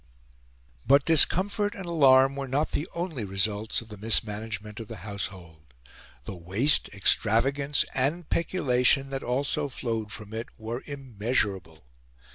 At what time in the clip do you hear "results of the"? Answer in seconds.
3.23-3.97